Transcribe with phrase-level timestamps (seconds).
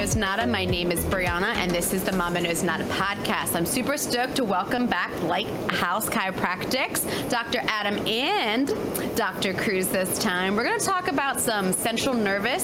[0.00, 0.46] Knows Nada.
[0.46, 3.54] My name is Brianna, and this is the Mama Knows Nada podcast.
[3.54, 7.60] I'm super stoked to welcome back Lighthouse Chiropractics, Dr.
[7.64, 8.68] Adam and
[9.14, 9.52] Dr.
[9.52, 10.56] Cruz this time.
[10.56, 12.62] We're going to talk about some central nervous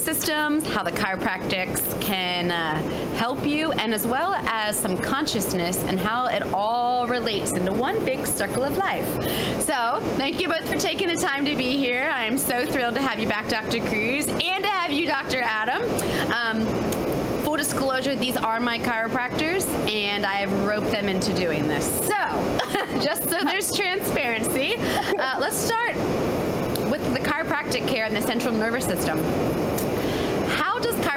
[0.00, 5.98] systems, how the chiropractics can uh, help you, and as well as some consciousness and
[5.98, 9.06] how it all relates into one big circle of life.
[9.62, 12.10] So, thank you both for taking the time to be here.
[12.12, 13.80] I am so thrilled to have you back, Dr.
[13.80, 15.40] Cruz, and to have you, Dr.
[15.42, 15.82] Adam.
[16.32, 16.66] Um,
[17.44, 21.86] full disclosure, these are my chiropractors, and I have roped them into doing this.
[22.06, 25.96] So, just so there's transparency, uh, let's start
[26.90, 29.18] with the chiropractic care and the central nervous system.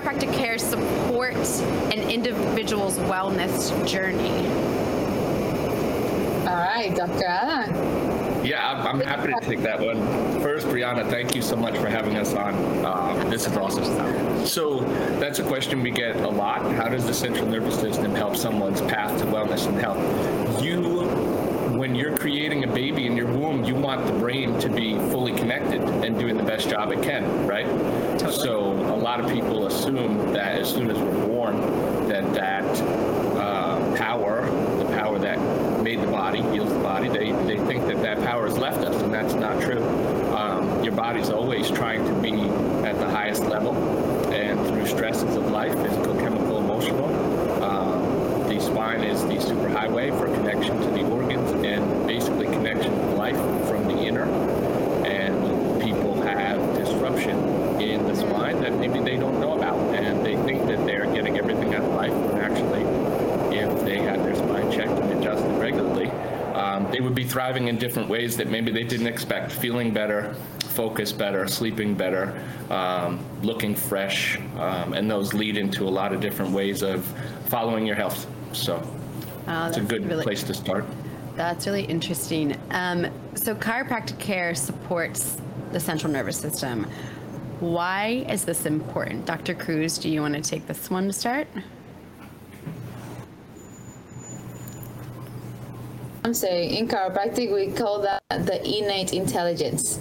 [0.07, 4.47] How chiropractic care support an individual's wellness journey?
[6.47, 7.25] All right, Dr.
[7.25, 8.45] Adam.
[8.45, 9.97] Yeah, I'm, I'm happy to take that one.
[10.41, 12.85] First, Brianna, thank you so much for having us on.
[12.85, 14.45] Um, this is awesome.
[14.45, 14.79] So,
[15.19, 16.61] that's a question we get a lot.
[16.75, 20.63] How does the central nervous system help someone's path to wellness and health?
[20.63, 21.07] You
[21.77, 25.31] when you're creating a baby in your womb, you want the brain to be fully
[25.33, 27.67] connected and doing the best job it can, right?
[28.17, 28.33] Totally.
[28.33, 28.76] So a
[29.07, 31.55] lot of people assume that as soon as we're born,
[32.09, 32.65] that that
[33.37, 34.45] uh, power,
[34.79, 35.39] the power that
[35.81, 39.01] made the body, heals the body, they, they think that that power has left us,
[39.01, 39.81] and that's not true.
[40.35, 42.33] Um, your body's always trying to be
[42.85, 43.73] at the highest level,
[44.33, 50.27] and through stresses of life, physical, chemical, emotional, um, the spine is the superhighway for
[50.35, 53.37] connection to the organs and basically connection to life
[53.69, 54.25] from the inner.
[55.05, 57.37] And people have disruption
[57.79, 61.37] in the spine that maybe they don't know about, and they think that they're getting
[61.37, 62.11] everything out of life.
[62.11, 62.81] And actually,
[63.55, 66.09] if they had their spine checked and adjusted regularly,
[66.53, 70.33] um, they would be thriving in different ways that maybe they didn't expect, feeling better,
[70.69, 76.19] focus better, sleeping better, um, looking fresh, um, and those lead into a lot of
[76.19, 77.05] different ways of
[77.49, 78.25] following your health.
[78.51, 78.81] So
[79.47, 80.85] it's a good really- place to start.
[81.35, 82.57] That's really interesting.
[82.71, 83.05] Um,
[83.35, 85.37] so, chiropractic care supports
[85.71, 86.87] the central nervous system.
[87.59, 89.27] Why is this important?
[89.27, 89.53] Dr.
[89.53, 91.47] Cruz, do you want to take this one to start?
[96.27, 99.97] I'm in chiropractic, we call that the innate intelligence.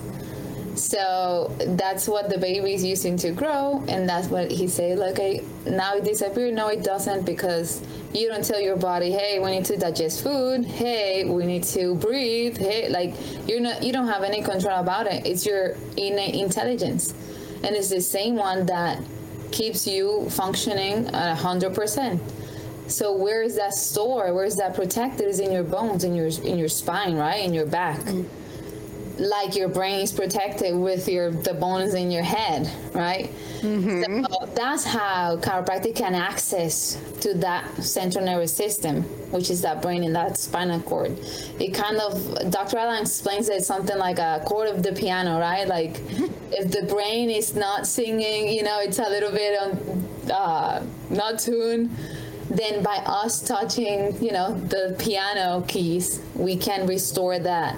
[0.75, 4.99] So that's what the baby is using to grow, and that's what he said.
[4.99, 6.55] Like, now it disappeared.
[6.55, 7.81] No, it doesn't because
[8.13, 10.65] you don't tell your body, hey, we need to digest food.
[10.65, 12.59] Hey, we need to breathe.
[12.59, 13.15] Hey, like
[13.49, 15.25] you're not, you don't have any control about it.
[15.25, 17.15] It's your innate intelligence,
[17.63, 19.01] and it's the same one that
[19.53, 22.21] keeps you functioning at hundred percent.
[22.89, 24.33] So where is that store?
[24.33, 25.27] Where is that protected?
[25.27, 27.45] Is in your bones, in your in your spine, right?
[27.45, 28.01] In your back.
[28.01, 28.43] Mm-hmm.
[29.19, 33.31] Like your brain is protected with your the bones in your head, right?
[33.61, 34.25] Mm-hmm.
[34.25, 40.05] So that's how chiropractic can access to that central nervous system, which is that brain
[40.05, 41.19] and that spinal cord.
[41.59, 42.77] It kind of Dr.
[42.77, 45.67] Allen explains it something like a chord of the piano, right?
[45.67, 46.27] Like mm-hmm.
[46.53, 51.39] if the brain is not singing, you know, it's a little bit on uh, not
[51.39, 51.97] tuned
[52.51, 57.77] then by us touching you know the piano keys we can restore that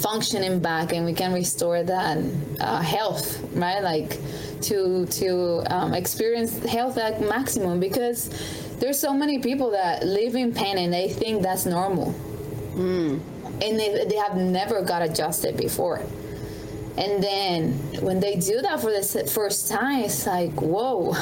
[0.00, 2.18] functioning back and we can restore that
[2.60, 3.82] uh, health right?
[3.82, 4.18] Like
[4.62, 8.30] to to um, experience health at maximum because
[8.78, 12.14] there's so many people that live in pain and they think that's normal.
[13.62, 16.02] And they, they have never got adjusted before.
[16.96, 21.14] And then when they do that for the first time it's like whoa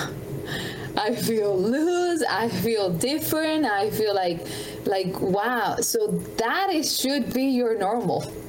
[0.98, 2.22] I feel loose.
[2.28, 3.64] I feel different.
[3.64, 4.46] I feel like,
[4.84, 5.76] like wow.
[5.76, 8.24] So that is should be your normal.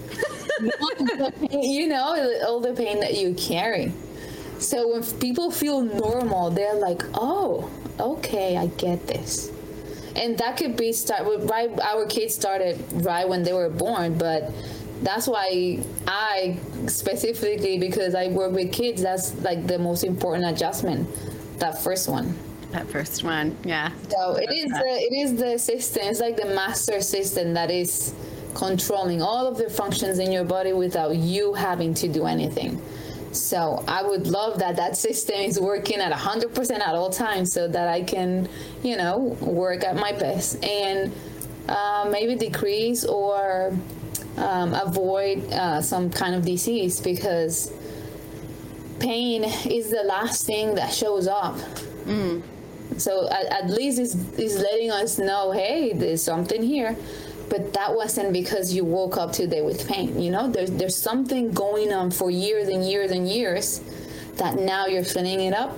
[1.51, 3.93] You know, all the pain that you carry.
[4.59, 7.69] So when people feel normal, they're like, oh,
[7.99, 9.51] okay, I get this.
[10.15, 11.69] And that could be start right.
[11.79, 14.51] Our kids started right when they were born, but
[15.01, 16.57] that's why I
[16.87, 19.01] specifically because I work with kids.
[19.01, 21.07] That's like the most important adjustment.
[21.59, 22.37] That first one.
[22.71, 23.91] That first one, yeah.
[24.09, 26.03] So it is the it is the system.
[26.05, 28.13] It's like the master system that is
[28.53, 32.81] controlling all of the functions in your body without you having to do anything.
[33.31, 37.67] So I would love that that system is working at 100% at all times so
[37.67, 38.49] that I can,
[38.83, 41.13] you know, work at my best and
[41.67, 43.77] uh, maybe decrease or
[44.37, 47.71] um, avoid uh, some kind of disease because
[48.99, 51.55] pain is the last thing that shows up.
[52.05, 52.43] Mm.
[52.97, 56.95] So at, at least it's, it's letting us know, hey, there's something here.
[57.49, 60.21] But that wasn't because you woke up today with pain.
[60.21, 63.81] You know, there's there's something going on for years and years and years
[64.35, 65.75] that now you're filling it up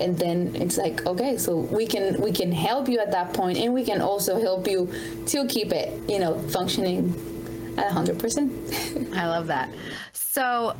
[0.00, 3.56] and then it's like okay so we can we can help you at that point
[3.58, 4.90] and we can also help you
[5.26, 7.14] to keep it you know functioning
[7.78, 9.70] at 100% I love that.
[10.12, 10.76] So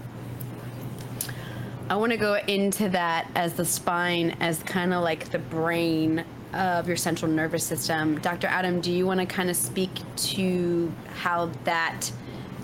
[1.92, 6.24] I want to go into that as the spine, as kind of like the brain
[6.54, 8.18] of your central nervous system.
[8.20, 8.46] Dr.
[8.46, 12.10] Adam, do you want to kind of speak to how that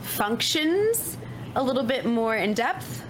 [0.00, 1.18] functions
[1.56, 3.04] a little bit more in depth?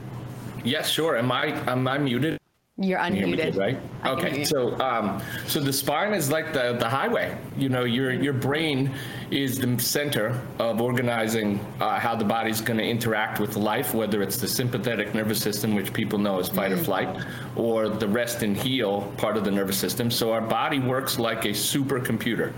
[0.64, 1.16] Yes, sure.
[1.16, 2.36] Am I am I muted?
[2.80, 3.52] You're Can you hear me unmuted.
[3.54, 3.78] good, right?
[4.04, 4.44] I can hear Okay, you.
[4.44, 7.36] so um, so the spine is like the the highway.
[7.56, 8.92] You know, your your brain
[9.32, 14.22] is the center of organizing uh, how the body's going to interact with life, whether
[14.22, 16.84] it's the sympathetic nervous system, which people know as fight or Mm.
[16.84, 17.08] flight,
[17.56, 20.08] or the rest and heal part of the nervous system.
[20.08, 22.52] So our body works like a supercomputer.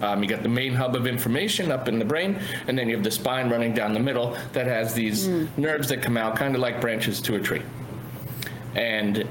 [0.00, 2.38] Um, you got the main hub of information up in the brain,
[2.68, 5.48] and then you have the spine running down the middle that has these Mm.
[5.58, 7.62] nerves that come out, kind of like branches to a tree.
[8.74, 9.26] And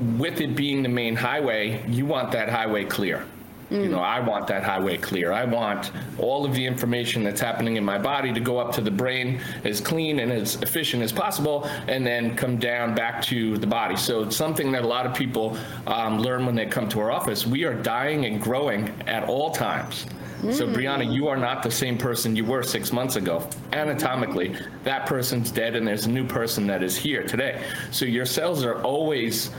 [0.00, 3.24] with it being the main highway, you want that highway clear.
[3.70, 5.30] You know, I want that highway clear.
[5.30, 8.80] I want all of the information that's happening in my body to go up to
[8.80, 13.58] the brain as clean and as efficient as possible, and then come down back to
[13.58, 13.94] the body.
[13.94, 17.10] So it's something that a lot of people um, learn when they come to our
[17.10, 17.46] office.
[17.46, 20.06] We are dying and growing at all times.
[20.52, 23.44] So, Brianna, you are not the same person you were six months ago.
[23.72, 24.54] Anatomically,
[24.84, 27.60] that person's dead, and there's a new person that is here today.
[27.90, 29.50] So, your cells are always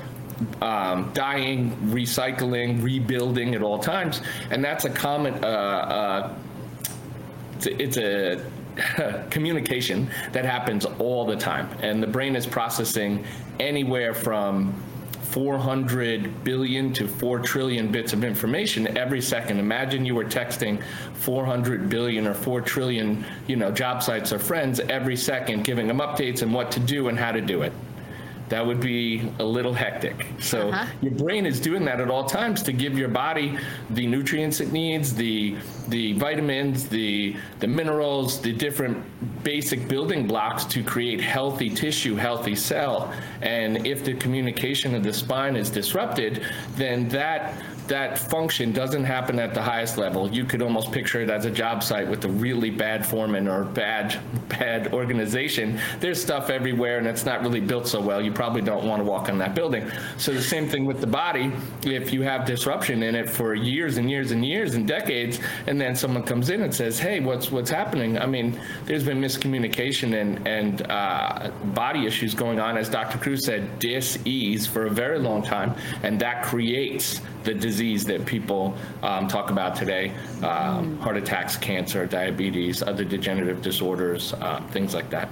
[0.61, 4.21] um, dying, recycling, rebuilding at all times,
[4.51, 5.43] and that's a common.
[5.43, 6.35] Uh, uh,
[7.55, 13.25] it's a, it's a communication that happens all the time, and the brain is processing
[13.59, 14.73] anywhere from
[15.29, 19.59] 400 billion to 4 trillion bits of information every second.
[19.59, 20.81] Imagine you were texting
[21.13, 25.99] 400 billion or 4 trillion, you know, job sites or friends every second, giving them
[25.99, 27.71] updates and what to do and how to do it.
[28.49, 30.25] That would be a little hectic.
[30.39, 30.85] So Uh-huh.
[31.01, 33.57] your brain is doing that at all times to give your body
[33.91, 35.55] the nutrients it needs, the
[35.87, 38.97] the vitamins, the the minerals, the different
[39.43, 43.13] basic building blocks to create healthy tissue, healthy cell.
[43.41, 46.41] And if the communication of the spine is disrupted,
[46.75, 47.53] then that
[47.89, 50.29] that function doesn't happen at the highest level.
[50.31, 53.65] You could almost picture it as a job site with a really bad foreman or
[53.65, 54.19] bad
[54.49, 55.79] bad organization.
[55.99, 58.21] There's stuff everywhere and it's not really built so well.
[58.21, 59.89] You probably don't want to walk on that building.
[60.17, 61.51] So the same thing with the body.
[61.83, 65.79] If you have disruption in it for years and years and years and decades, and
[65.79, 70.19] then someone comes in and says, "Hey, what's what's happening?" I mean, there's been miscommunication
[70.21, 73.17] and and uh, body issues going on, as Dr.
[73.17, 78.75] Cruz said, dis-ease for a very long time, and that creates the disease that people
[79.03, 80.11] um, talk about today
[80.43, 85.29] um, heart attacks, cancer, diabetes, other degenerative disorders, uh, things like that.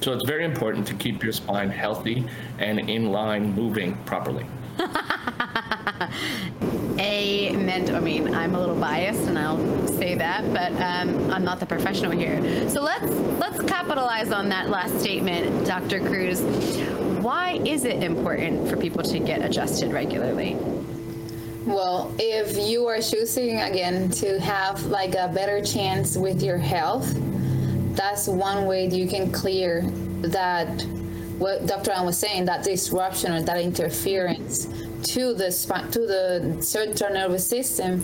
[0.00, 2.24] So it's very important to keep your spine healthy
[2.58, 4.46] and in line, moving properly.
[7.00, 7.94] Amen.
[7.94, 11.66] I mean, I'm a little biased, and I'll say that, but um, I'm not the
[11.66, 12.68] professional here.
[12.68, 16.00] So let's let's capitalize on that last statement, Dr.
[16.00, 16.42] Cruz.
[17.20, 20.56] Why is it important for people to get adjusted regularly?
[21.68, 27.12] Well, if you are choosing again to have like a better chance with your health,
[27.94, 29.82] that's one way you can clear
[30.22, 30.66] that
[31.36, 31.90] what Dr.
[31.90, 34.64] Ann was saying, that disruption or that interference
[35.12, 35.50] to the
[35.92, 38.02] to the central nervous system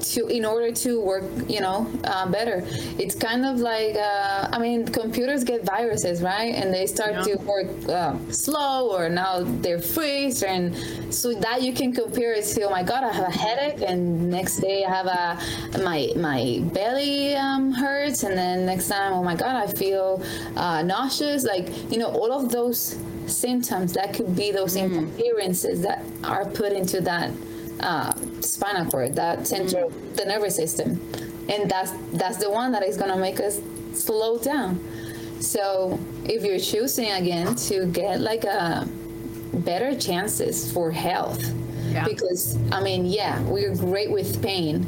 [0.00, 2.62] to in order to work you know uh, better.
[2.98, 6.54] It's kind of like uh, i mean computers get viruses right?
[6.54, 10.42] And they start to work uh, slow or now they're freeze.
[10.42, 10.76] And
[11.14, 14.30] so that you can compare it to oh my god i have a headache and
[14.30, 18.22] next day i have a my my belly um, hurts.
[18.22, 20.22] And then next time oh my god i feel
[20.56, 21.44] uh, nauseous.
[21.44, 26.72] Like you know all of those symptoms that could be those interferences that are put
[26.72, 27.30] into that
[27.80, 31.00] uh, spinal cord, that central, the nervous system,
[31.48, 33.60] and that's that's the one that is gonna make us
[33.92, 34.80] slow down.
[35.40, 38.88] So if you're choosing again to get like a
[39.52, 41.42] better chances for health,
[41.90, 42.04] Yeah.
[42.04, 44.84] because I mean, yeah, we're great with pain,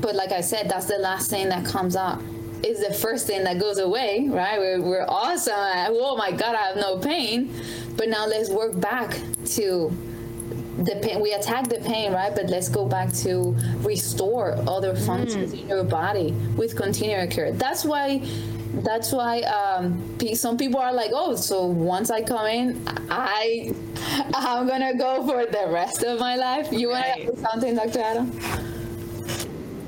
[0.00, 2.20] but like I said, that's the last thing that comes up.
[2.62, 4.58] Is the first thing that goes away, right?
[4.58, 5.54] We're, we're awesome.
[5.90, 7.52] Oh my God, I have no pain.
[7.96, 9.20] But now let's work back
[9.56, 9.92] to
[10.78, 12.34] the pain we attack the pain right?
[12.34, 17.52] But let's go back to restore other functions in your body with continuous care.
[17.52, 18.22] That's why
[18.82, 23.72] that's why um, some people are like oh so once i come in i
[24.34, 26.70] i'm gonna go for the rest of my life.
[26.72, 27.26] You want Right.
[27.28, 28.38] to say something dr adam?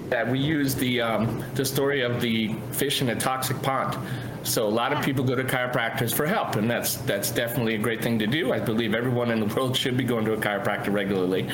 [0.09, 3.99] That we use the um, the story of the fish in a toxic pond.
[4.42, 7.78] So a lot of people go to chiropractors for help, and that's that's definitely a
[7.78, 8.52] great thing to do.
[8.52, 11.49] I believe everyone in the world should be going to a chiropractor regularly.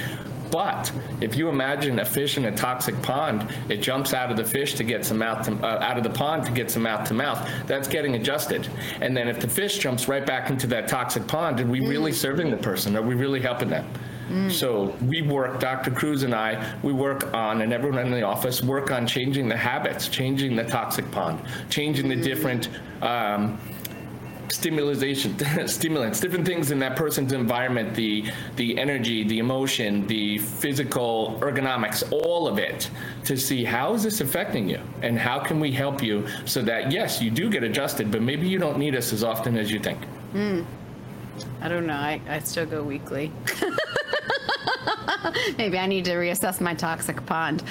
[0.51, 4.45] But if you imagine a fish in a toxic pond, it jumps out of the
[4.45, 7.09] fish to get some mouth to, uh, out of the pond to get some mouth
[7.09, 7.45] to mouth.
[7.67, 8.69] That's getting adjusted.
[9.01, 12.13] And then if the fish jumps right back into that toxic pond, are we really
[12.13, 12.97] serving the person?
[12.97, 13.85] Are we really helping them?
[14.29, 14.51] Mm.
[14.51, 15.91] So we work, Dr.
[15.91, 19.57] Cruz and I, we work on, and everyone in the office work on changing the
[19.57, 21.41] habits, changing the toxic pond,
[21.71, 22.23] changing the mm.
[22.23, 22.69] different
[23.03, 23.59] um,
[24.51, 28.25] stimulation, stimulants, different things in that person's environment, the
[28.57, 32.91] the energy, the emotion, the physical ergonomics, all of it,
[33.25, 36.91] to see how is this affecting you, and how can we help you so that
[36.91, 39.79] yes, you do get adjusted, but maybe you don't need us as often as you
[39.79, 39.99] think.
[40.33, 40.65] Mm.
[41.61, 41.95] I don't know.
[41.95, 43.33] I, I still go weekly.
[45.59, 47.63] Maybe I need to reassess my toxic pond.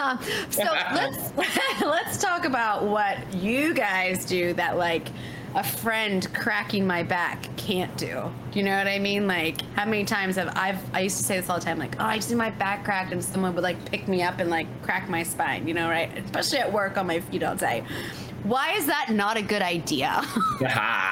[0.00, 0.18] Um,
[0.50, 0.62] so
[0.94, 1.32] let's
[1.80, 5.08] let's talk about what you guys do that like
[5.54, 8.30] a friend cracking my back can't do.
[8.52, 9.26] You know what I mean?
[9.26, 11.96] Like how many times have I've I used to say this all the time, like,
[12.00, 14.50] oh I just see my back cracked and someone would like pick me up and
[14.50, 16.16] like crack my spine, you know, right?
[16.18, 17.84] Especially at work on my feet all day.
[18.44, 20.22] Why is that not a good idea?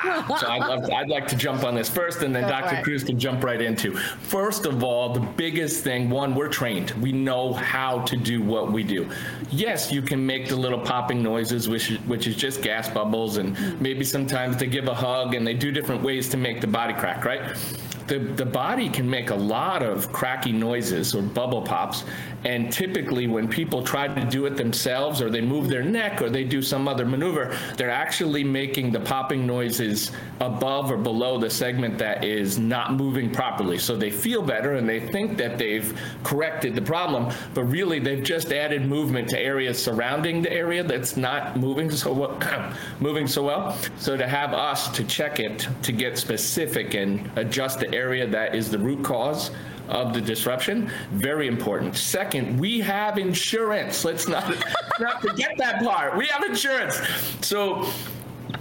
[0.03, 2.83] So I'd, love I'd like to jump on this first, and then Go Dr.
[2.83, 3.93] Cruz can jump right into.
[3.95, 6.91] First of all, the biggest thing one, we're trained.
[6.93, 9.09] We know how to do what we do.
[9.51, 13.81] Yes, you can make the little popping noises, which which is just gas bubbles, and
[13.81, 16.95] maybe sometimes they give a hug and they do different ways to make the body
[16.95, 17.57] crack, right?
[18.07, 22.05] The, the body can make a lot of cracky noises or bubble pops.
[22.45, 26.29] And typically, when people try to do it themselves or they move their neck or
[26.29, 31.49] they do some other maneuver, they're actually making the popping noises above or below the
[31.49, 33.79] segment that is not moving properly.
[33.79, 38.25] So they feel better and they think that they've corrected the problem, but really they've
[38.25, 43.45] just added movement to areas surrounding the area that's not moving so well, moving so
[43.45, 43.79] well.
[43.99, 48.71] So to have us to check it to get specific and adjust area that is
[48.71, 49.51] the root cause
[49.89, 51.97] of the disruption, very important.
[51.97, 54.05] Second, we have insurance.
[54.05, 54.55] Let's not,
[55.01, 56.17] not forget that part.
[56.17, 57.01] We have insurance.
[57.43, 57.89] So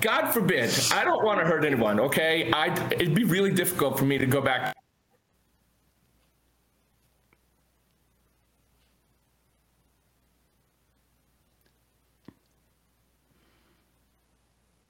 [0.01, 2.51] God forbid, I don't want to hurt anyone, okay?
[2.51, 4.75] I, it'd be really difficult for me to go back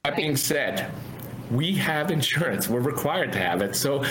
[0.03, 0.91] That being said,
[1.51, 2.69] we have insurance.
[2.69, 3.75] We're required to have it.
[3.75, 4.03] So,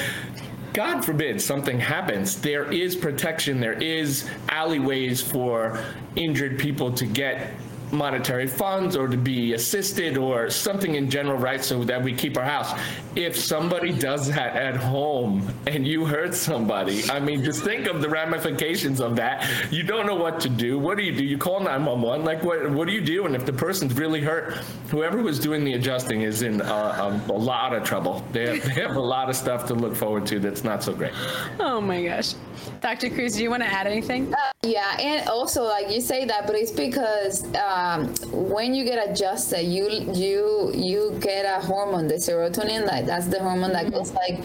[0.72, 5.82] God forbid something happens, there is protection, there is alleyways for
[6.14, 7.52] injured people to get
[7.92, 11.64] monetary funds or to be assisted or something in general, right?
[11.64, 12.78] So that we keep our house.
[13.16, 18.00] If somebody does that at home and you hurt somebody, I mean, just think of
[18.00, 19.48] the ramifications of that.
[19.70, 20.78] You don't know what to do.
[20.78, 21.24] What do you do?
[21.24, 22.24] You call 911.
[22.24, 23.26] Like, what, what do you do?
[23.26, 24.54] And if the person's really hurt,
[24.90, 28.24] whoever was doing the adjusting is in a, a, a lot of trouble.
[28.32, 30.92] They have, they have a lot of stuff to look forward to that's not so
[30.92, 31.12] great.
[31.58, 32.34] oh my gosh.
[32.80, 33.10] Dr.
[33.10, 34.30] Cruz, do you want to add anything?
[34.62, 39.62] Yeah, and also like you say that, but it's because um, when you get adjusted,
[39.62, 42.86] you you you get a hormone, the serotonin.
[42.86, 44.38] Like that's the hormone that goes like,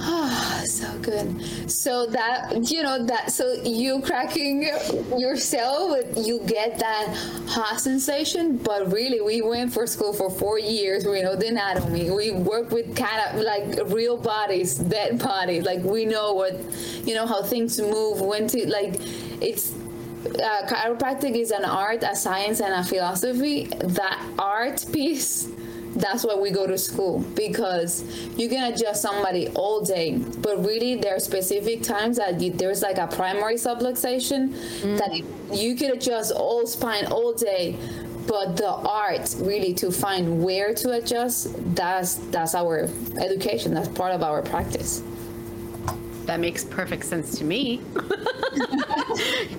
[0.00, 1.70] ah, so good.
[1.70, 4.64] So that you know that so you cracking
[5.16, 7.16] yourself, you get that
[7.48, 8.58] hot sensation.
[8.58, 11.06] But really, we went for school for four years.
[11.06, 12.10] We know the anatomy.
[12.10, 15.64] We work with kind of like real bodies, dead bodies.
[15.64, 16.60] Like we know what
[17.06, 18.20] you know how things move.
[18.20, 19.00] When to like
[19.44, 19.72] it's
[20.26, 23.66] uh, chiropractic is an art, a science, and a philosophy.
[23.84, 25.48] That art piece,
[25.96, 28.02] that's why we go to school because
[28.36, 32.82] you can adjust somebody all day, but really there are specific times that you, there's
[32.82, 34.52] like a primary subluxation
[34.98, 35.22] that
[35.52, 37.76] you can adjust all spine all day.
[38.26, 42.88] But the art really to find where to adjust, that's that's our
[43.20, 43.74] education.
[43.74, 45.02] That's part of our practice.
[46.26, 47.80] That makes perfect sense to me.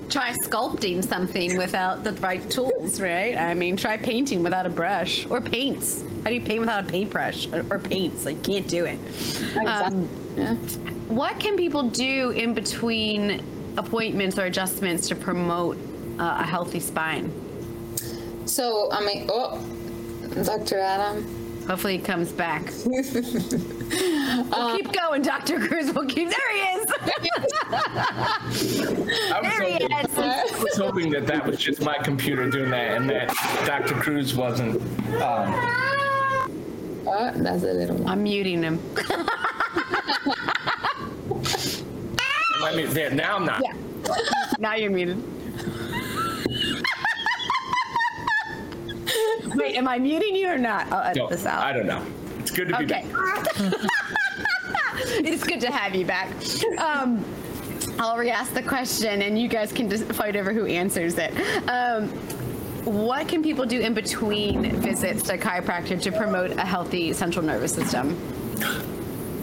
[0.09, 3.37] try sculpting something without the right tools, right?
[3.37, 6.03] I mean, try painting without a brush or paints.
[6.23, 8.25] How do you paint without a paintbrush or, or paints?
[8.25, 8.99] Like, can't do it.
[9.67, 10.55] Um, Yeah.
[11.07, 13.43] what can people do in between
[13.77, 15.77] appointments or adjustments to promote
[16.19, 17.31] uh, a healthy spine?
[18.45, 19.59] So I mean, oh,
[20.43, 20.79] Dr.
[20.79, 21.23] Adam.
[21.67, 22.63] Hopefully, he comes back.
[23.91, 25.59] we'll keep going, Dr.
[25.67, 25.91] Cruz.
[25.93, 26.29] We'll keep.
[26.29, 26.85] There he is.
[29.31, 30.17] I was, there he hoping, is.
[30.17, 33.27] I was hoping that that was just my computer doing that and that
[33.65, 33.95] Dr.
[33.95, 34.81] Cruz wasn't.
[35.21, 35.81] Um,
[37.07, 38.07] Oh, that's a little one.
[38.07, 38.79] I'm muting him.
[42.63, 43.61] I mean, there, now I'm not.
[44.57, 45.21] Now you're muted.
[49.55, 50.91] Wait, am I muting you or not?
[50.91, 51.63] I'll edit No, this out.
[51.63, 52.03] I don't know.
[52.45, 53.07] It's good to be Okay.
[53.11, 53.47] back.
[55.25, 56.29] it's good to have you back.
[56.77, 57.25] Um,
[57.97, 61.31] I'll re-ask the question, and you guys can just fight over who answers it.
[61.67, 62.09] Um,
[62.85, 67.73] what can people do in between visits to chiropractor to promote a healthy central nervous
[67.73, 68.15] system?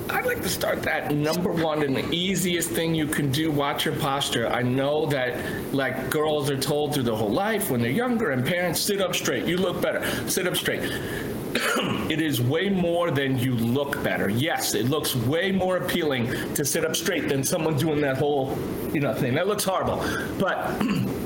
[0.08, 3.84] I'd like to start that number one and the easiest thing you can do, watch
[3.84, 4.46] your posture.
[4.46, 8.46] I know that like girls are told through their whole life when they're younger and
[8.46, 9.44] parents sit up straight.
[9.46, 10.04] You look better.
[10.28, 10.82] Sit up straight.
[12.10, 14.28] it is way more than you look better.
[14.28, 18.58] Yes, it looks way more appealing to sit up straight than someone doing that whole,
[18.92, 19.34] you know, thing.
[19.34, 20.04] That looks horrible.
[20.38, 20.80] But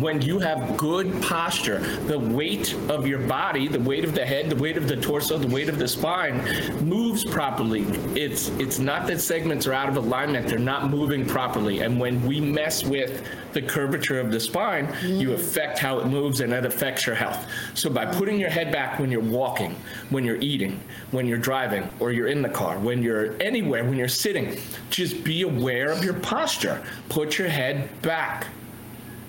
[0.00, 4.48] when you have good posture, the weight of your body, the weight of the head,
[4.48, 6.42] the weight of the torso, the weight of the spine
[6.84, 7.82] moves properly.
[8.18, 11.80] It's it's not that segments are out of alignment, they're not moving properly.
[11.80, 15.34] And when we mess with the curvature of the spine, you mm.
[15.34, 17.46] affect how it moves and that affects your health.
[17.74, 19.76] So by putting your head back when you're walking,
[20.10, 20.80] when you're eating,
[21.10, 24.56] when you're driving, or you're in the car, when you're anywhere, when you're sitting,
[24.90, 26.82] just be aware of your posture.
[27.08, 28.46] Put your head back.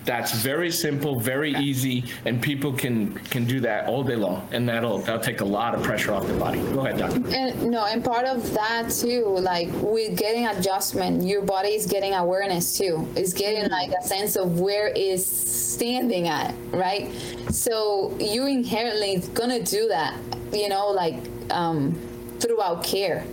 [0.05, 4.67] That's very simple, very easy, and people can can do that all day long, and
[4.67, 6.59] that'll that'll take a lot of pressure off the body.
[6.73, 7.21] Go ahead, doctor.
[7.29, 12.13] And no, and part of that too, like with getting adjustment, your body is getting
[12.13, 13.07] awareness too.
[13.15, 17.09] It's getting like a sense of where is standing at, right?
[17.49, 20.19] So you inherently gonna do that,
[20.51, 21.15] you know, like
[21.49, 21.93] um,
[22.39, 23.25] throughout care.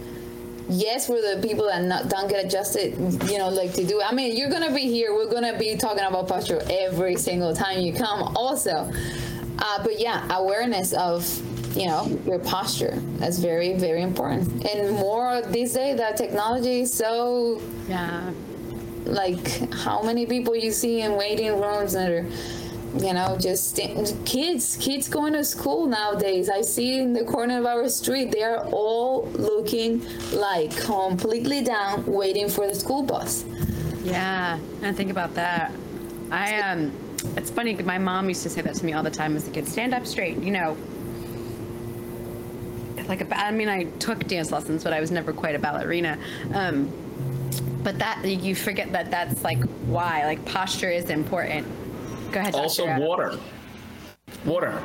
[0.70, 2.96] Yes, for the people that not, don't get adjusted,
[3.30, 4.00] you know, like to do.
[4.00, 5.12] I mean, you're gonna be here.
[5.14, 8.90] We're gonna be talking about posture every single time you come, also.
[9.58, 11.26] Uh, but yeah, awareness of
[11.76, 16.92] you know your posture that's very very important and more these days that technology is
[16.92, 18.28] so Yeah.
[19.04, 22.26] like how many people you see in waiting rooms that are
[22.98, 23.76] you know just
[24.24, 28.42] kids kids going to school nowadays i see in the corner of our street they
[28.42, 33.44] are all looking like completely down waiting for the school bus
[34.02, 35.72] Yeah, and think about that.
[36.30, 36.90] I um,
[37.36, 37.74] it's funny.
[37.74, 39.68] My mom used to say that to me all the time as a kid.
[39.68, 40.38] Stand up straight.
[40.38, 40.76] You know,
[43.08, 46.18] like a I mean, I took dance lessons, but I was never quite a ballerina.
[46.54, 46.90] Um,
[47.82, 51.66] but that you forget that that's like why like posture is important.
[52.32, 52.54] Go ahead.
[52.54, 53.38] Also, water.
[54.44, 54.82] Water.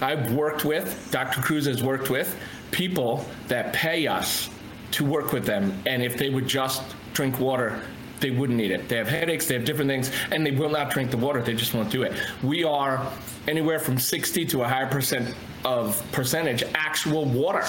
[0.00, 1.40] I've worked with, Dr.
[1.40, 2.36] Cruz has worked with
[2.70, 4.50] people that pay us
[4.92, 5.80] to work with them.
[5.86, 7.80] And if they would just drink water,
[8.20, 8.88] they wouldn't need it.
[8.88, 11.42] They have headaches, they have different things, and they will not drink the water.
[11.42, 12.12] They just won't do it.
[12.42, 13.06] We are
[13.46, 17.64] anywhere from 60 to a higher percent of percentage actual water.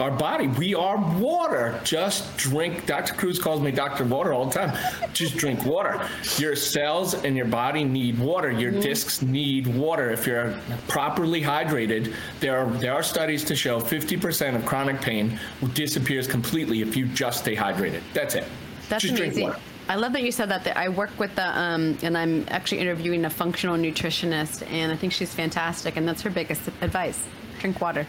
[0.00, 1.78] Our body, we are water.
[1.84, 2.84] Just drink.
[2.84, 3.14] Dr.
[3.14, 4.04] Cruz calls me Dr.
[4.04, 4.76] Water all the time.
[5.12, 6.08] Just drink water.
[6.36, 8.50] Your cells and your body need water.
[8.50, 10.10] Your discs need water.
[10.10, 10.52] If you're
[10.88, 15.38] properly hydrated, there are there are studies to show 50% of chronic pain
[15.74, 18.00] disappears completely if you just stay hydrated.
[18.12, 18.44] That's it.
[18.88, 19.44] That's just amazing.
[19.44, 19.60] drink water.
[19.88, 20.64] I love that you said that.
[20.64, 24.96] That I work with the, um, and I'm actually interviewing a functional nutritionist, and I
[24.96, 27.22] think she's fantastic, and that's her biggest advice:
[27.60, 28.06] drink water.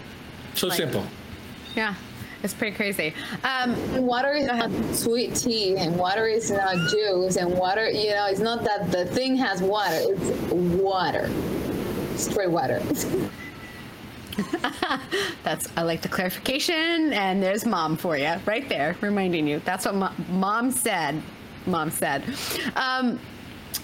[0.56, 1.06] So Like- simple.
[1.76, 1.96] Yeah,
[2.44, 3.14] it's pretty crazy.
[3.44, 8.12] Um, And water is not sweet tea, and water is not juice, and water, you
[8.12, 11.30] know, it's not that the thing has water, it's water.
[12.16, 12.82] Straight water.
[15.44, 19.60] that's I like the clarification, and there's mom for you right there, reminding you.
[19.66, 21.22] That's what mo- mom said.
[21.66, 22.24] Mom said.
[22.76, 23.20] Um,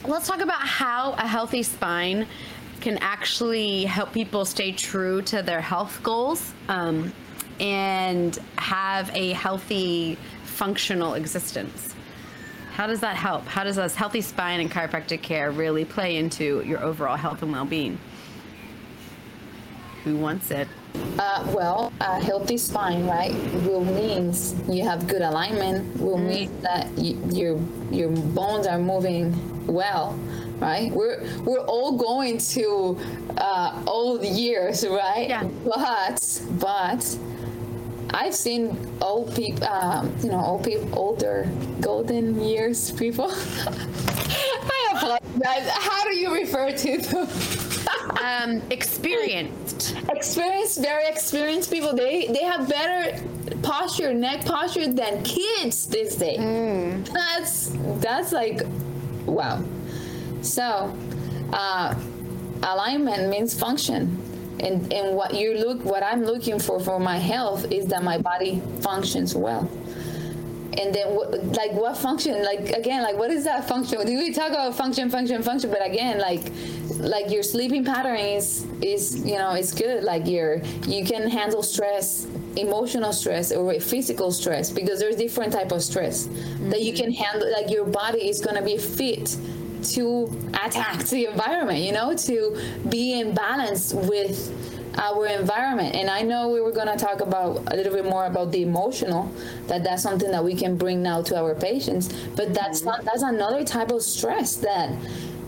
[0.06, 2.28] let's talk about how a healthy spine
[2.80, 7.12] can actually help people stay true to their health goals um,
[7.62, 11.94] and have a healthy, functional existence.
[12.74, 13.46] How does that help?
[13.46, 17.52] How does this healthy spine and chiropractic care really play into your overall health and
[17.52, 18.00] well-being?
[20.04, 20.68] Who wants it?
[21.20, 23.34] Uh, well, a healthy spine, right,
[23.66, 25.96] will means you have good alignment.
[26.02, 27.60] Will mean that y- your
[27.92, 30.20] your bones are moving well,
[30.58, 30.92] right?
[30.92, 32.98] We're we're all going to
[33.38, 35.30] uh, old years, right?
[35.30, 35.44] Yeah.
[35.64, 37.18] But but
[38.14, 43.32] I've seen old people, um, you know, old people, older golden years people.
[43.32, 45.70] I apologize.
[45.70, 47.28] How do you refer to them?
[48.22, 49.96] Um, experienced.
[50.10, 51.94] experienced, very experienced people.
[51.96, 53.20] They they have better
[53.64, 56.38] posture, neck posture than kids these days.
[57.12, 58.62] That's that's like,
[59.26, 59.64] wow.
[60.42, 60.96] So,
[61.52, 61.96] uh,
[62.64, 64.18] alignment means function.
[64.62, 68.18] And, and what you look, what I'm looking for for my health is that my
[68.18, 69.70] body functions well.
[70.80, 71.18] and then
[71.52, 75.44] like what function like again like what is that function we talk about function function
[75.44, 76.52] function but again like
[77.00, 81.62] like your sleeping pattern is is you know it's good like you're you can handle
[81.62, 86.70] stress emotional stress or physical stress because there's different type of stress mm-hmm.
[86.70, 89.36] that you can handle like your body is going to be fit
[89.84, 90.32] to
[90.64, 92.58] attack the environment you know to
[92.90, 94.52] be in balance with
[94.98, 95.96] our environment.
[95.96, 98.62] And i know we were going to talk about a little bit more about the
[98.62, 99.32] emotional
[99.68, 102.10] that that's something that we can bring now to our patients.
[102.36, 102.90] But that's mm-hmm.
[102.90, 104.96] not that's another type of stress that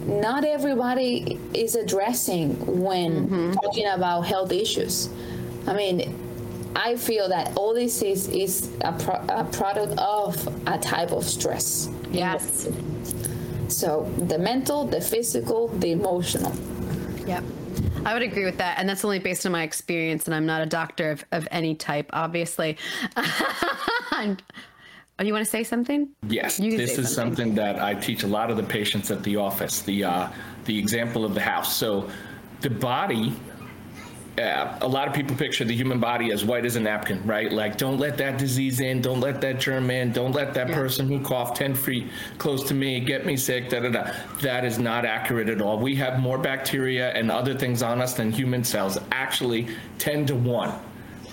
[0.05, 3.51] not everybody is addressing when mm-hmm.
[3.53, 5.09] talking about health issues.
[5.67, 6.19] I mean
[6.75, 11.23] i feel that all this is is a, pro- a product of a type of
[11.23, 11.89] stress.
[12.11, 12.67] Yes
[13.67, 16.53] so the mental the physical the emotional
[17.25, 17.43] yep
[18.05, 18.79] I would agree with that.
[18.79, 20.25] And that's only based on my experience.
[20.25, 22.77] And I'm not a doctor of, of any type, obviously.
[25.19, 26.09] Oh, you want to say something?
[26.27, 26.57] Yes.
[26.57, 27.35] This is something.
[27.35, 27.55] something.
[27.55, 29.83] that I teach a lot of the patients at the office.
[29.83, 30.29] The uh,
[30.65, 31.75] the example of the house.
[31.75, 32.09] So,
[32.61, 33.35] the body
[34.37, 37.51] uh, a lot of people picture the human body as white as a napkin, right?
[37.51, 40.75] Like, don't let that disease in, don't let that germ in, don't let that yeah.
[40.75, 42.07] person who coughed 10 feet
[42.39, 44.11] close to me get me sick, da da da.
[44.41, 45.77] That is not accurate at all.
[45.77, 49.67] We have more bacteria and other things on us than human cells, actually
[49.99, 50.73] 10 to 1.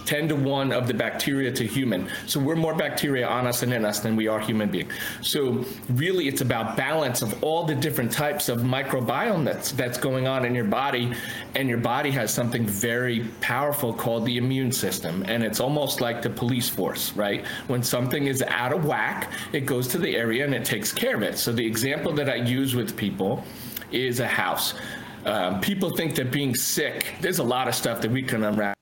[0.07, 2.09] 10 to 1 of the bacteria to human.
[2.27, 4.91] So we're more bacteria on us and in us than we are human being.
[5.23, 10.27] So really it's about balance of all the different types of microbiome that's that's going
[10.27, 11.13] on in your body
[11.55, 16.23] and your body has something very powerful called the immune system and it's almost like
[16.23, 17.47] the police force, right?
[17.67, 21.17] When something is out of whack, it goes to the area and it takes care
[21.17, 21.39] of it.
[21.39, 23.45] So the example that I use with people
[23.93, 24.75] is a house.
[25.25, 28.80] Um, people think that being sick, there's a lot of stuff that we can unwrap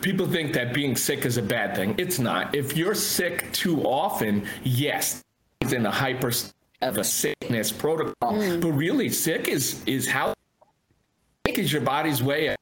[0.00, 1.94] People think that being sick is a bad thing.
[1.98, 2.54] It's not.
[2.54, 5.22] If you're sick too often, yes,
[5.60, 6.32] it's in a hyper
[6.82, 8.32] of a sickness protocol.
[8.32, 8.60] Mm.
[8.60, 10.34] But really, sick is is how
[11.46, 12.56] sick is your body's way of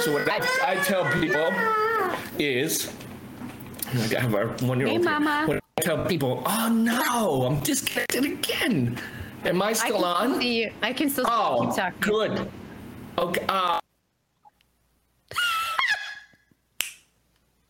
[0.00, 1.52] So what I, I tell people
[2.38, 2.90] is,
[3.92, 4.98] I have our one-year-old.
[4.98, 5.44] Hey, Mama.
[5.46, 8.98] When tell people, "Oh no, I'm disconnected again,"
[9.44, 10.40] Am I still I on?
[10.40, 10.70] See.
[10.82, 12.00] I can still oh, keep talking.
[12.00, 12.50] Good.
[13.18, 13.44] Okay.
[13.48, 13.80] Uh,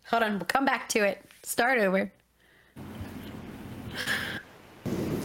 [0.07, 0.33] Hold on.
[0.39, 1.25] We'll come back to it.
[1.45, 2.11] Start over.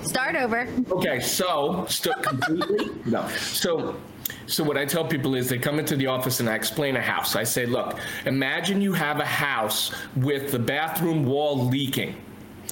[0.03, 0.67] Start over.
[0.91, 1.19] Okay.
[1.19, 2.91] So, st- completely?
[3.05, 3.27] no.
[3.29, 3.95] So,
[4.45, 7.01] so what I tell people is they come into the office and I explain a
[7.01, 7.35] house.
[7.35, 12.15] I say, look, imagine you have a house with the bathroom wall leaking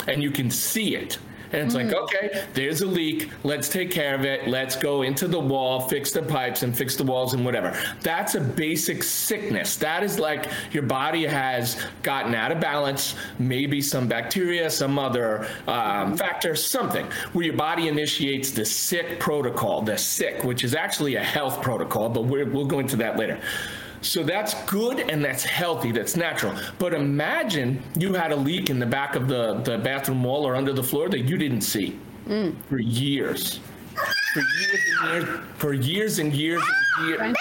[0.08, 1.18] and you can see it
[1.54, 1.86] and it's mm.
[1.86, 3.30] like, okay, there's a leak.
[3.44, 4.48] Let's take care of it.
[4.48, 7.78] Let's go into the wall, fix the pipes, and fix the walls and whatever.
[8.02, 9.76] That's a basic sickness.
[9.78, 15.48] That is like your body has gotten out of balance, maybe some bacteria, some other
[15.68, 21.16] um, factor, something, where your body initiates the sick protocol, the sick, which is actually
[21.16, 23.40] a health protocol, but we'll go into that later.
[24.04, 26.54] So that's good and that's healthy, that's natural.
[26.78, 30.56] But imagine you had a leak in the back of the, the bathroom wall or
[30.56, 32.54] under the floor that you didn't see mm.
[32.70, 33.62] for years.
[34.34, 36.64] For years and years, for years and years
[36.98, 37.36] and years.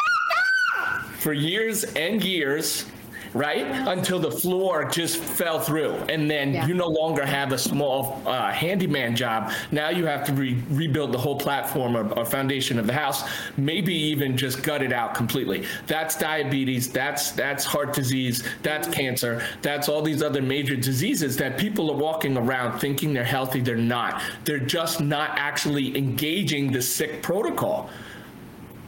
[1.19, 2.87] For years and years,
[3.35, 3.67] right?
[3.89, 5.93] Until the floor just fell through.
[6.09, 6.67] And then yeah.
[6.67, 9.53] you no longer have a small uh, handyman job.
[9.71, 13.25] Now you have to re- rebuild the whole platform or, or, foundation of the house,
[13.57, 15.65] maybe even just gut it out completely.
[15.87, 21.59] That's diabetes, that's that's heart disease, that's cancer, that's all these other major diseases that
[21.59, 24.23] people are walking around thinking they're healthy, they're not.
[24.45, 27.91] They're just not actually engaging the sick protocol.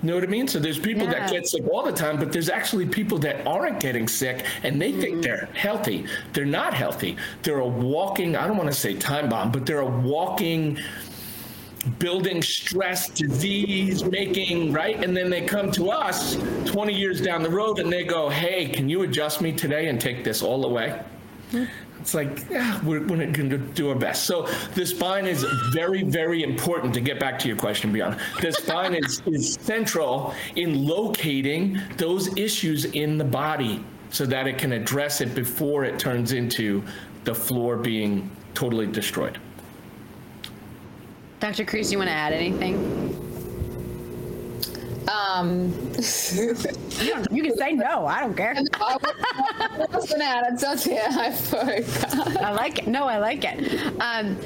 [0.04, 0.46] You know what I mean?
[0.46, 1.20] So there's people yeah.
[1.20, 4.78] that get sick all the time, but there's actually people that aren't getting sick and
[4.78, 5.00] they mm-hmm.
[5.00, 6.04] think they're healthy.
[6.34, 7.16] They're not healthy.
[7.42, 10.78] They're a walking, I don't want to say time bomb, but they're a walking
[11.98, 15.02] building stress, disease, making, right?
[15.02, 16.36] And then they come to us
[16.66, 19.98] 20 years down the road and they go, hey, can you adjust me today and
[19.98, 21.00] take this all away?
[22.04, 24.24] It's like, yeah, we're, we're going to do our best.
[24.24, 28.20] So the spine is very, very important to get back to your question, Brianna.
[28.42, 34.58] The spine is, is central in locating those issues in the body so that it
[34.58, 36.82] can address it before it turns into
[37.24, 39.38] the floor being totally destroyed.
[41.40, 41.64] Dr.
[41.64, 43.33] Cruz, do you want to add anything?
[45.08, 45.72] Um,
[46.32, 48.06] you, you, can say no.
[48.06, 48.54] I don't care.
[48.74, 50.98] I was going to add something.
[50.98, 52.42] I forgot.
[52.42, 52.86] I like it.
[52.86, 54.00] No, I like it.
[54.00, 54.38] Um,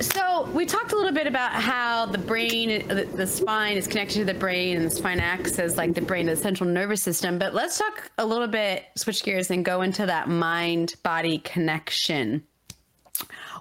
[0.00, 4.20] So we talked a little bit about how the brain, the, the spine is connected
[4.20, 7.02] to the brain, and the spine acts as like the brain of the central nervous
[7.02, 7.38] system.
[7.38, 12.44] But let's talk a little bit, switch gears, and go into that mind-body connection.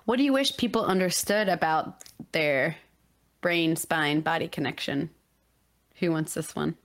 [0.05, 2.77] What do you wish people understood about their
[3.41, 5.09] brain, spine, body connection?
[5.99, 6.75] Who wants this one?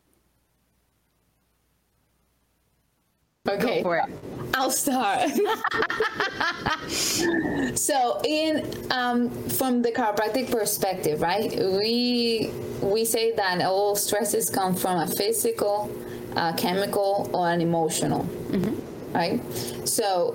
[3.46, 4.06] Okay, for it.
[4.54, 5.28] I'll start.
[6.88, 11.54] so, in um, from the chiropractic perspective, right?
[11.54, 12.50] We
[12.80, 15.94] we say that all stresses come from a physical,
[16.36, 19.12] uh, chemical, or an emotional, mm-hmm.
[19.12, 19.42] right?
[19.86, 20.34] So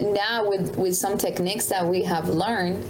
[0.00, 2.82] now with with some techniques that we have learned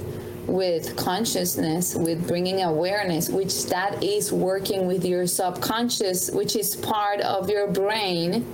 [0.47, 7.21] with consciousness with bringing awareness which that is working with your subconscious which is part
[7.21, 8.47] of your brain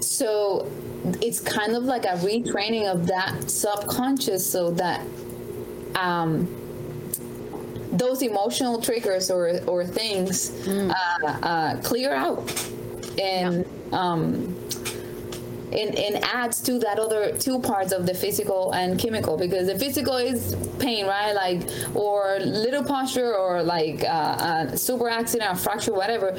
[0.00, 0.70] so
[1.20, 5.06] it's kind of like a retraining of that subconscious so that
[5.94, 6.48] um,
[7.92, 10.92] those emotional triggers or, or things mm.
[11.22, 12.40] uh, uh, clear out
[13.18, 13.98] and yeah.
[13.98, 14.54] um,
[15.72, 19.78] and, and adds to that other two parts of the physical and chemical because the
[19.78, 21.62] physical is pain right like
[21.94, 26.36] or little posture or like uh, a super accident or fracture whatever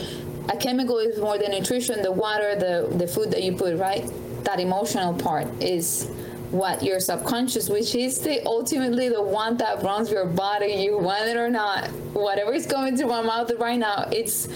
[0.50, 4.10] a chemical is more the nutrition, the water, the, the food that you put, right?
[4.44, 6.10] That emotional part is
[6.52, 11.26] what your subconscious, which is the ultimately the one that runs your body, you want
[11.26, 14.48] it or not, whatever is going through my mouth right now, it's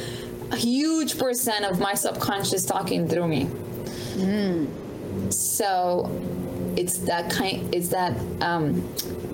[0.51, 3.49] a huge percent of my subconscious talking through me.
[4.13, 5.33] Mm.
[5.33, 6.09] So
[6.77, 8.87] it's that kind, it's that um,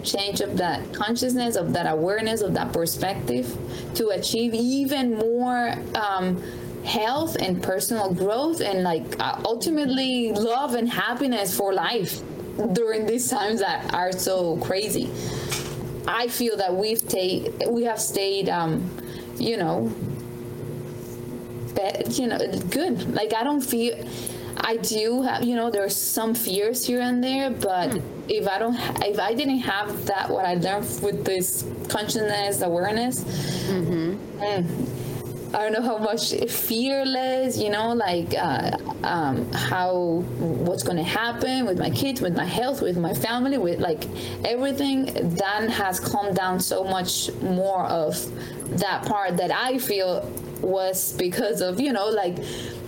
[0.03, 3.55] change of that consciousness, of that awareness, of that perspective
[3.95, 6.41] to achieve even more um,
[6.83, 12.21] health and personal growth and like uh, ultimately love and happiness for life
[12.73, 15.11] during these times that are so crazy.
[16.07, 18.89] I feel that we've stayed, we have stayed, um,
[19.37, 19.93] you know,
[22.09, 23.13] you know, good.
[23.13, 23.95] Like I don't feel
[24.61, 28.29] I do have, you know, there's some fears here and there, but hmm.
[28.29, 33.23] if I don't, if I didn't have that, what I learned with this consciousness, awareness,
[33.23, 34.41] mm-hmm.
[34.41, 40.97] mm, I don't know how much fearless, you know, like uh, um, how what's going
[40.97, 44.03] to happen with my kids, with my health, with my family, with like
[44.43, 45.05] everything.
[45.37, 48.17] That has calmed down so much more of
[48.79, 50.29] that part that I feel
[50.61, 52.37] was because of you know like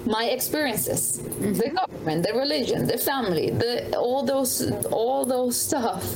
[0.10, 1.54] my experiences mm-hmm.
[1.54, 6.16] the government the religion the family the all those all those stuff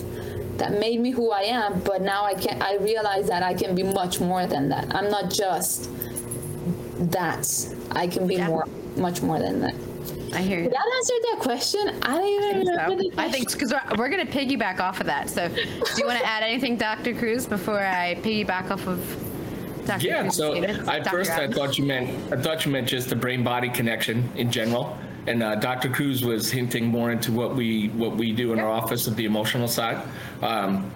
[0.57, 3.75] that made me who i am but now i can i realize that i can
[3.75, 5.89] be much more than that i'm not just
[6.97, 7.47] that
[7.91, 8.47] i can be yeah.
[8.47, 8.65] more
[8.97, 9.75] much more than that
[10.33, 10.63] I hear you.
[10.63, 12.01] Did that answered that question?
[12.01, 12.97] I don't even know.
[12.97, 13.21] So.
[13.21, 15.29] I think because we're, we're going to piggyback off of that.
[15.29, 15.55] So, do
[15.97, 17.13] you want to add anything, Dr.
[17.13, 18.99] Cruz, before I piggyback off of
[19.85, 20.07] Dr.
[20.07, 23.43] Yeah, so at first I thought you meant I thought you meant just the brain
[23.43, 25.89] body connection in general, and uh, Dr.
[25.89, 29.25] Cruz was hinting more into what we what we do in our office of the
[29.25, 30.01] emotional side.
[30.41, 30.91] Um,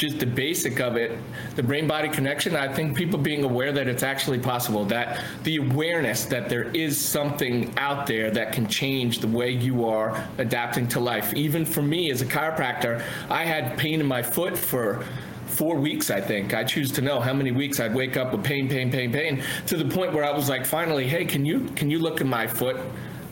[0.00, 1.18] just the basic of it,
[1.56, 5.58] the brain body connection, I think people being aware that it's actually possible, that the
[5.58, 10.88] awareness that there is something out there that can change the way you are adapting
[10.88, 11.34] to life.
[11.34, 15.04] Even for me as a chiropractor, I had pain in my foot for
[15.50, 16.54] four weeks, I think.
[16.54, 19.42] I choose to know how many weeks I'd wake up with pain, pain, pain, pain,
[19.66, 22.26] to the point where I was like, finally, hey, can you can you look at
[22.26, 22.76] my foot,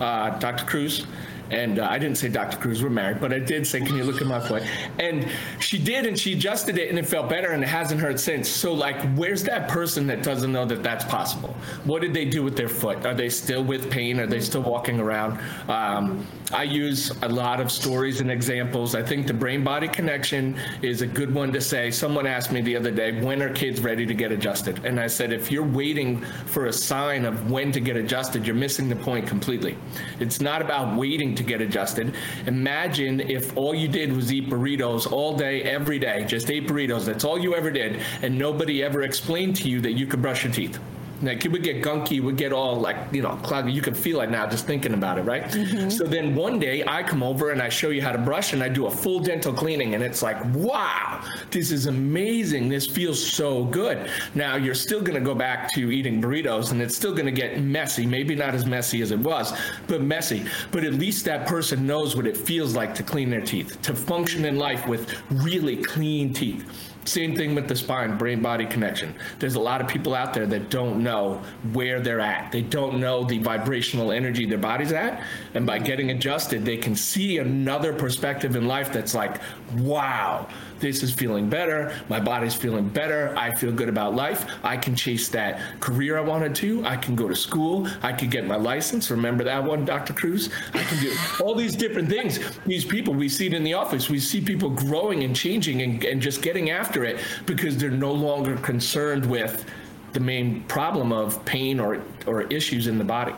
[0.01, 0.65] uh, Dr.
[0.65, 1.07] Cruz?
[1.51, 2.59] And uh, I didn't say Dr.
[2.59, 4.63] Cruz, we're married, but I did say, can you look at my foot?
[4.99, 5.27] And
[5.61, 8.49] she did, and she adjusted it, and it felt better, and it hasn't hurt since.
[8.49, 11.55] So, like, where's that person that doesn't know that that's possible?
[11.85, 13.07] What did they do with their foot?
[13.07, 14.21] Are they still with pain?
[14.21, 15.41] Are they still walking around?
[15.69, 18.95] Um, I use a lot of stories and examples.
[18.95, 21.91] I think the brain body connection is a good one to say.
[21.91, 24.83] Someone asked me the other day, when are kids ready to get adjusted?
[24.87, 28.57] And I said, if you're waiting for a sign of when to get adjusted, you're
[28.57, 29.77] missing the point completely.
[30.21, 32.15] It's not about waiting to get adjusted.
[32.47, 37.05] Imagine if all you did was eat burritos all day, every day, just ate burritos.
[37.05, 38.01] That's all you ever did.
[38.23, 40.79] And nobody ever explained to you that you could brush your teeth.
[41.23, 43.73] Like it would get gunky, would get all like, you know, cloudy.
[43.73, 45.45] You can feel it now just thinking about it, right?
[45.45, 45.91] Mm-hmm.
[45.91, 48.63] So then one day I come over and I show you how to brush and
[48.63, 52.69] I do a full dental cleaning and it's like, wow, this is amazing.
[52.69, 54.11] This feels so good.
[54.35, 57.33] Now you're still going to go back to eating burritos and it's still going to
[57.33, 58.07] get messy.
[58.07, 59.53] Maybe not as messy as it was,
[59.87, 60.45] but messy.
[60.71, 63.95] But at least that person knows what it feels like to clean their teeth, to
[63.95, 66.88] function in life with really clean teeth.
[67.09, 69.15] Same thing with the spine, brain body connection.
[69.39, 71.43] There's a lot of people out there that don't know
[71.73, 72.53] where they're at.
[72.53, 75.23] They don't know the vibrational energy their body's at.
[75.55, 79.41] And by getting adjusted, they can see another perspective in life that's like,
[79.77, 80.49] wow,
[80.81, 81.95] this is feeling better.
[82.09, 83.35] My body's feeling better.
[83.37, 84.47] I feel good about life.
[84.63, 86.85] I can chase that career I wanted to.
[86.85, 87.89] I can go to school.
[88.03, 89.11] I can get my license.
[89.11, 90.13] Remember that one, Dr.
[90.13, 90.51] Cruz?
[90.75, 92.39] I can do all these different things.
[92.67, 94.09] These people, we see it in the office.
[94.09, 98.13] We see people growing and changing and, and just getting after it because they're no
[98.13, 99.65] longer concerned with
[100.13, 103.35] the main problem of pain or, or issues in the body.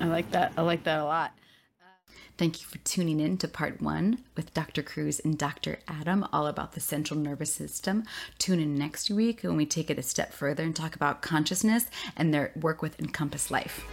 [0.00, 0.52] I like that.
[0.56, 1.32] I like that a lot.
[2.38, 4.82] Thank you for tuning in to part one with Dr.
[4.82, 5.78] Cruz and Dr.
[5.86, 8.04] Adam, all about the central nervous system.
[8.38, 11.86] Tune in next week when we take it a step further and talk about consciousness
[12.16, 13.84] and their work with Encompass Life.